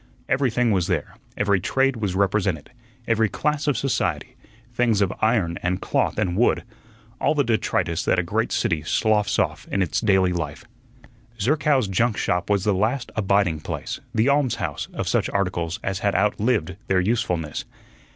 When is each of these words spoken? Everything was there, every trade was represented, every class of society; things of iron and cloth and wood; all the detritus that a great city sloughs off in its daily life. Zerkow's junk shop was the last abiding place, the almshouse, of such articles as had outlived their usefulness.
Everything 0.27 0.71
was 0.71 0.87
there, 0.87 1.15
every 1.37 1.59
trade 1.59 1.97
was 1.97 2.15
represented, 2.15 2.71
every 3.07 3.29
class 3.29 3.67
of 3.67 3.77
society; 3.77 4.35
things 4.73 4.99
of 4.99 5.13
iron 5.21 5.59
and 5.61 5.79
cloth 5.79 6.17
and 6.17 6.35
wood; 6.35 6.63
all 7.19 7.35
the 7.35 7.43
detritus 7.43 8.03
that 8.05 8.17
a 8.17 8.23
great 8.23 8.51
city 8.51 8.81
sloughs 8.81 9.37
off 9.37 9.67
in 9.69 9.83
its 9.83 10.01
daily 10.01 10.33
life. 10.33 10.65
Zerkow's 11.39 11.87
junk 11.87 12.17
shop 12.17 12.49
was 12.49 12.63
the 12.63 12.73
last 12.73 13.11
abiding 13.15 13.59
place, 13.59 13.99
the 14.11 14.27
almshouse, 14.27 14.87
of 14.91 15.07
such 15.07 15.29
articles 15.29 15.79
as 15.83 15.99
had 15.99 16.15
outlived 16.15 16.77
their 16.87 16.99
usefulness. 16.99 17.65